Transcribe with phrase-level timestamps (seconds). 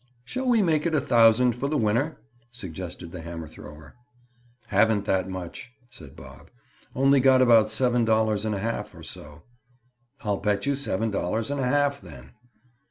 [0.25, 2.17] "Shall we make it a thousand for the winner?"
[2.51, 3.93] suggested the hammer thrower.
[4.65, 6.49] "Haven't that much," said Bob.
[6.95, 9.43] "Only got about seven dollars and a half, or so."
[10.23, 12.31] "I'll bet you seven dollars and a half, then."